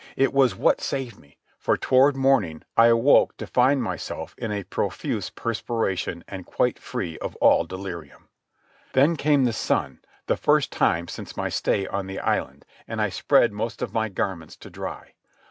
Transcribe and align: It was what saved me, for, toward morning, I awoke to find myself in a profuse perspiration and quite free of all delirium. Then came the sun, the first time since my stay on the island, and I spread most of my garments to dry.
It 0.17 0.33
was 0.33 0.55
what 0.55 0.81
saved 0.81 1.19
me, 1.19 1.37
for, 1.59 1.77
toward 1.77 2.15
morning, 2.15 2.63
I 2.75 2.87
awoke 2.87 3.37
to 3.37 3.45
find 3.45 3.83
myself 3.83 4.33
in 4.35 4.51
a 4.51 4.63
profuse 4.63 5.29
perspiration 5.29 6.23
and 6.27 6.43
quite 6.43 6.79
free 6.79 7.19
of 7.19 7.35
all 7.35 7.65
delirium. 7.65 8.27
Then 8.93 9.15
came 9.15 9.43
the 9.43 9.53
sun, 9.53 9.99
the 10.25 10.37
first 10.37 10.71
time 10.71 11.07
since 11.07 11.37
my 11.37 11.49
stay 11.49 11.85
on 11.85 12.07
the 12.07 12.17
island, 12.19 12.65
and 12.87 12.99
I 12.99 13.09
spread 13.09 13.51
most 13.53 13.83
of 13.83 13.93
my 13.93 14.09
garments 14.09 14.55
to 14.57 14.71
dry. 14.71 15.13